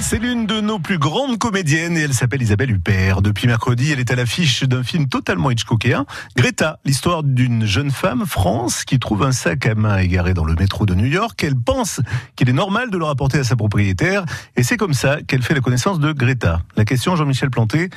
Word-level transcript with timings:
C'est 0.00 0.18
l'une 0.18 0.46
de 0.46 0.60
nos 0.60 0.78
plus 0.78 0.98
grandes 0.98 1.38
comédiennes 1.38 1.96
et 1.96 2.00
elle 2.00 2.14
s'appelle 2.14 2.40
Isabelle 2.40 2.70
Huppert. 2.70 3.20
Depuis 3.20 3.46
mercredi, 3.46 3.92
elle 3.92 4.00
est 4.00 4.10
à 4.10 4.14
l'affiche 4.14 4.62
d'un 4.62 4.82
film 4.82 5.08
totalement 5.08 5.50
Hitchcockien, 5.50 6.06
Greta, 6.36 6.78
l'histoire 6.84 7.22
d'une 7.22 7.66
jeune 7.66 7.90
femme, 7.90 8.24
France, 8.26 8.84
qui 8.84 8.98
trouve 8.98 9.22
un 9.22 9.32
sac 9.32 9.66
à 9.66 9.74
main 9.74 9.98
égaré 9.98 10.34
dans 10.34 10.44
le 10.44 10.54
métro 10.54 10.86
de 10.86 10.94
New 10.94 11.06
York. 11.06 11.42
Elle 11.44 11.56
pense 11.56 12.00
qu'il 12.36 12.48
est 12.48 12.54
normal 12.54 12.90
de 12.90 12.98
le 12.98 13.04
rapporter 13.04 13.38
à 13.38 13.44
sa 13.44 13.56
propriétaire 13.56 14.24
et 14.56 14.62
c'est 14.62 14.76
comme 14.76 14.94
ça 14.94 15.18
qu'elle 15.22 15.42
fait 15.42 15.54
la 15.54 15.60
connaissance 15.60 15.98
de 16.00 16.12
Greta. 16.12 16.62
La 16.76 16.84
question, 16.84 17.16
Jean-Michel 17.16 17.50
Planté, 17.50 17.90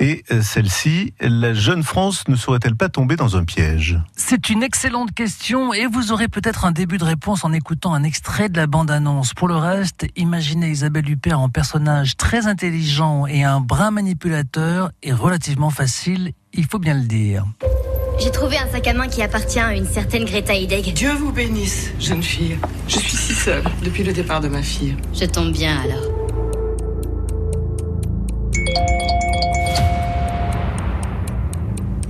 et 0.00 0.24
euh, 0.32 0.42
celle-ci, 0.42 1.12
la 1.20 1.54
jeune 1.54 1.82
France 1.82 2.26
ne 2.26 2.34
serait-elle 2.34 2.74
pas 2.74 2.88
tomber 2.88 3.16
dans 3.16 3.36
un 3.36 3.44
piège? 3.44 3.98
C'est 4.16 4.48
une 4.48 4.62
excellente 4.62 5.12
question 5.12 5.72
et 5.74 5.86
vous 5.86 6.10
aurez 6.10 6.26
peut-être 6.26 6.64
un 6.64 6.72
début 6.72 6.98
de 6.98 7.04
réponse 7.04 7.44
en 7.44 7.52
écoutant 7.52 7.94
un 7.94 8.02
extrait 8.02 8.48
de 8.48 8.56
la 8.56 8.66
bande-annonce. 8.66 9.34
Pour 9.34 9.46
le 9.46 9.56
reste, 9.56 10.06
imaginez 10.16 10.70
Isabelle 10.70 11.08
Huppert 11.08 11.38
en 11.38 11.50
personnage 11.50 12.16
très 12.16 12.46
intelligent 12.46 13.26
et 13.26 13.44
un 13.44 13.60
brin 13.60 13.90
manipulateur 13.90 14.90
est 15.02 15.12
relativement 15.12 15.70
facile, 15.70 16.32
il 16.54 16.66
faut 16.66 16.78
bien 16.78 16.94
le 16.94 17.06
dire. 17.06 17.44
J'ai 18.18 18.30
trouvé 18.30 18.58
un 18.58 18.68
sac 18.68 18.86
à 18.86 18.94
main 18.94 19.08
qui 19.08 19.22
appartient 19.22 19.60
à 19.60 19.74
une 19.74 19.86
certaine 19.86 20.24
Greta 20.24 20.54
Hideg. 20.54 20.92
Dieu 20.92 21.12
vous 21.12 21.32
bénisse, 21.32 21.90
jeune 21.98 22.22
fille. 22.22 22.58
Je 22.88 22.98
suis 22.98 23.16
si 23.16 23.34
seule 23.34 23.64
depuis 23.82 24.04
le 24.04 24.12
départ 24.12 24.40
de 24.40 24.48
ma 24.48 24.62
fille. 24.62 24.96
Je 25.14 25.24
tombe 25.24 25.52
bien 25.52 25.78
alors. 25.80 26.09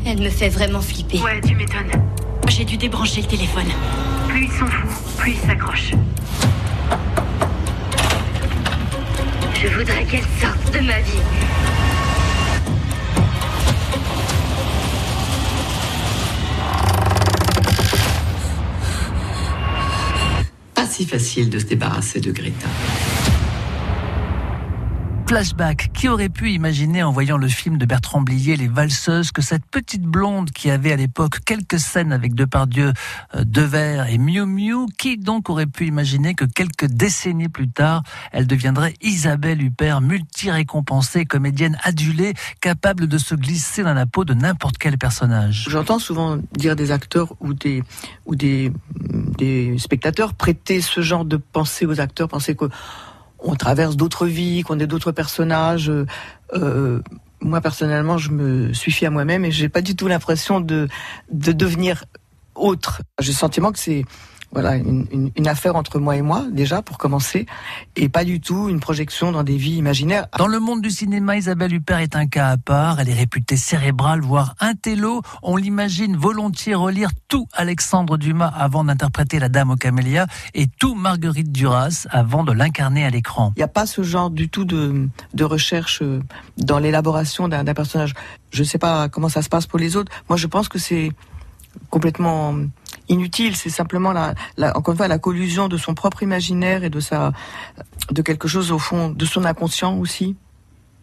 Elle 0.07 0.23
me 0.23 0.31
fait 0.31 0.49
vraiment 0.49 0.81
flipper. 0.81 1.21
Ouais, 1.21 1.41
tu 1.41 1.55
m'étonnes. 1.55 1.91
J'ai 2.49 2.65
dû 2.65 2.77
débrancher 2.77 3.23
le 3.23 3.29
téléphone. 3.29 3.67
Plus 4.29 4.45
ils 4.45 4.51
sont 4.51 4.67
fous, 4.67 5.17
plus 5.19 5.33
ils 5.33 5.39
s'accrochent. 5.39 5.93
Je 9.63 9.69
voudrais 9.69 10.05
qu'elle 10.05 10.25
sorte 10.41 10.73
de 10.73 10.81
ma 10.81 10.99
vie. 11.01 11.21
Pas 20.75 20.87
si 20.87 21.05
facile 21.05 21.51
de 21.51 21.59
se 21.59 21.67
débarrasser 21.67 22.21
de 22.21 22.33
Greta. 22.33 22.67
Flashback. 25.31 25.93
Qui 25.93 26.09
aurait 26.09 26.29
pu 26.29 26.51
imaginer 26.51 27.05
en 27.05 27.13
voyant 27.13 27.37
le 27.37 27.47
film 27.47 27.79
de 27.79 27.87
Bertrand 27.87 28.21
Blier, 28.21 28.57
Les 28.57 28.67
Valseuses, 28.67 29.31
que 29.31 29.43
cette 29.43 29.65
petite 29.65 30.03
blonde 30.03 30.51
qui 30.51 30.73
avait 30.73 30.91
à 30.91 30.97
l'époque 30.97 31.45
quelques 31.45 31.79
scènes 31.79 32.13
avec 32.13 32.35
Depardieu, 32.35 32.93
euh, 33.37 33.45
Devers 33.45 34.09
et 34.09 34.19
Miu 34.19 34.45
Miu, 34.45 34.87
qui 34.99 35.19
donc 35.19 35.49
aurait 35.49 35.69
pu 35.69 35.87
imaginer 35.87 36.35
que 36.35 36.45
quelques 36.45 36.87
décennies 36.87 37.49
plus 37.49 37.71
tard, 37.71 38.03
elle 38.33 38.49
deviendrait 38.49 38.95
Isabelle 39.03 39.63
Huppert, 39.63 40.01
multi-récompensée, 40.01 41.27
comédienne 41.27 41.79
adulée, 41.85 42.35
capable 42.61 43.07
de 43.07 43.17
se 43.17 43.37
glisser 43.37 43.85
dans 43.85 43.95
la 43.95 44.07
peau 44.07 44.25
de 44.25 44.35
n'importe 44.35 44.79
quel 44.79 44.99
personnage. 44.99 45.69
J'entends 45.71 46.01
souvent 46.01 46.39
dire 46.59 46.75
des 46.75 46.91
acteurs 46.91 47.37
ou 47.39 47.55
des, 47.55 47.85
ou 48.27 48.35
des, 48.35 48.73
des 49.39 49.79
spectateurs 49.79 50.35
prêter 50.35 50.81
ce 50.81 51.03
genre 51.03 51.25
de 51.25 51.37
pensée 51.37 51.87
aux 51.87 52.01
acteurs, 52.01 52.27
penser 52.27 52.57
que 52.57 52.65
on 53.43 53.55
traverse 53.55 53.97
d'autres 53.97 54.27
vies, 54.27 54.63
qu'on 54.63 54.79
est 54.79 54.87
d'autres 54.87 55.13
personnages. 55.13 55.91
Euh, 56.55 57.03
moi 57.41 57.61
personnellement, 57.61 58.19
je 58.19 58.31
me 58.31 58.73
suis 58.73 58.93
fiée 58.93 59.07
à 59.07 59.11
moi-même 59.11 59.45
et 59.45 59.51
j'ai 59.51 59.69
pas 59.69 59.83
du 59.83 59.97
tout 59.97 60.09
l'impression 60.09 60.61
de 60.61 60.89
de 61.31 61.53
devenir 61.53 62.05
autre. 62.55 63.03
J'ai 63.21 63.33
le 63.33 63.37
sentiment 63.37 63.73
que 63.73 63.79
c'est 63.79 64.05
voilà 64.53 64.77
une, 64.77 65.07
une, 65.13 65.31
une, 65.37 65.49
affaire 65.49 65.77
entre 65.77 65.99
moi 66.01 66.17
et 66.17 66.23
moi 66.23 66.45
déjà 66.51 66.83
pour 66.83 66.99
commencer 66.99 67.47
et 67.97 68.09
pas 68.09 68.25
du 68.25 68.41
tout 68.41 68.69
une 68.69 68.81
projection 68.81 69.31
dans 69.31 69.45
des 69.45 69.57
vies 69.57 69.77
imaginaires. 69.77 70.27
Dans 70.39 70.49
le 70.49 70.59
monde 70.59 70.83
du 70.83 70.91
cinéma, 70.91 71.37
Isabelle 71.37 71.73
Huppert 71.73 71.99
est 71.99 72.17
un 72.17 72.27
cas 72.27 72.49
à 72.49 72.57
part. 72.57 73.01
Elle 73.01 73.09
est 73.09 73.15
réputée 73.15 73.57
cérébrale, 73.57 74.21
voire 74.21 74.55
intello. 74.59 75.23
On 75.43 75.57
l'imagine 75.57 76.17
volontiers 76.17 76.75
relire 76.75 77.11
tout 77.29 77.47
Alexandre 77.53 78.17
Dumas 78.17 78.53
avant 78.57 78.85
d'interpréter 78.85 79.39
la 79.39 79.49
Dame 79.49 79.71
aux 79.71 79.77
camélias 79.77 80.27
et 80.55 80.67
tout 80.67 80.95
Marguerite 80.95 81.53
Duras 81.53 82.07
avant 82.11 82.43
de 82.43 82.53
l'incarner 82.53 83.05
à 83.05 83.11
l'écran. 83.11 83.53
Il 83.57 83.61
n'y 83.61 83.65
a 83.65 83.69
pas 83.69 83.87
ce 83.87 84.03
genre 84.03 84.31
du 84.31 84.49
tout 84.49 84.65
de, 84.65 85.09
de 85.35 85.45
recherche 85.45 86.03
euh, 86.03 86.21
dans 86.59 86.79
l'élaboration 86.79 87.49
d'un 87.49 87.65
personnage. 87.75 88.15
Je 88.51 88.63
ne 88.63 88.67
sais 88.67 88.79
pas 88.79 89.09
comment 89.09 89.29
ça 89.29 89.43
se 89.43 89.49
passe 89.49 89.67
pour 89.67 89.79
les 89.79 89.97
autres. 89.97 90.11
Moi, 90.29 90.37
je 90.37 90.47
pense 90.47 90.69
que 90.69 90.79
c'est 90.79 91.13
complètement 91.89 92.55
inutile. 93.11 93.57
C'est 93.57 93.71
simplement 93.71 94.13
la, 94.13 94.35
encore 94.75 94.93
une 94.93 94.99
fois, 94.99 95.09
la 95.09 95.19
collusion 95.19 95.69
de 95.69 95.77
son 95.77 95.95
propre 95.95 96.23
imaginaire 96.23 96.85
et 96.85 96.91
de 96.91 97.01
sa, 97.01 97.33
de 98.11 98.23
quelque 98.23 98.49
chose 98.49 98.73
au 98.73 98.79
fond, 98.79 99.11
de 99.11 99.25
son 99.27 99.45
inconscient 99.45 99.97
aussi, 99.99 100.37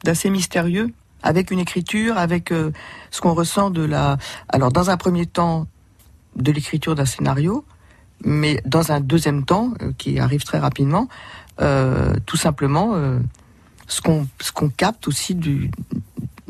d'assez 0.03 0.29
mystérieux, 0.29 0.91
avec 1.21 1.51
une 1.51 1.59
écriture, 1.59 2.17
avec 2.17 2.51
euh, 2.51 2.71
ce 3.11 3.21
qu'on 3.21 3.33
ressent 3.33 3.69
de 3.69 3.83
la, 3.83 4.17
alors 4.49 4.71
dans 4.71 4.89
un 4.89 4.97
premier 4.97 5.25
temps, 5.25 5.67
de 6.35 6.51
l'écriture 6.51 6.93
d'un 6.93 7.05
scénario, 7.05 7.65
mais 8.23 8.61
dans 8.65 8.91
un 8.91 8.99
deuxième 8.99 9.43
temps, 9.43 9.73
euh, 9.81 9.91
qui 9.97 10.19
arrive 10.19 10.43
très 10.43 10.59
rapidement, 10.59 11.07
euh, 11.61 12.13
tout 12.25 12.37
simplement, 12.37 12.93
ce 13.87 14.01
qu'on, 14.01 14.27
ce 14.39 14.51
qu'on 14.51 14.69
capte 14.69 15.07
aussi 15.07 15.33
du, 15.33 15.71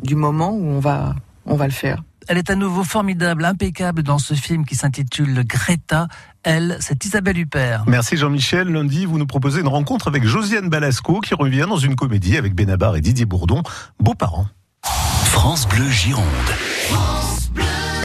du 0.01 0.15
moment 0.15 0.51
où 0.51 0.65
on 0.65 0.79
va, 0.79 1.15
on 1.45 1.55
va 1.55 1.65
le 1.65 1.73
faire. 1.73 2.03
Elle 2.27 2.37
est 2.37 2.49
à 2.49 2.55
nouveau 2.55 2.83
formidable, 2.83 3.45
impeccable 3.45 4.03
dans 4.03 4.19
ce 4.19 4.33
film 4.33 4.65
qui 4.65 4.75
s'intitule 4.75 5.45
Greta. 5.45 6.07
Elle, 6.43 6.77
c'est 6.81 7.05
Isabelle 7.05 7.37
Huppert. 7.37 7.83
Merci 7.87 8.17
Jean-Michel. 8.17 8.67
Lundi, 8.67 9.05
vous 9.05 9.17
nous 9.17 9.27
proposez 9.27 9.61
une 9.61 9.67
rencontre 9.67 10.07
avec 10.07 10.25
Josiane 10.25 10.69
Balasco 10.69 11.21
qui 11.21 11.33
revient 11.35 11.65
dans 11.69 11.77
une 11.77 11.95
comédie 11.95 12.37
avec 12.37 12.53
Benabar 12.53 12.95
et 12.95 13.01
Didier 13.01 13.25
Bourdon. 13.25 13.63
Beaux 13.99 14.15
parents. 14.15 14.47
France 14.83 15.67
Bleu 15.67 15.89
Gironde. 15.89 16.25
France 16.89 17.36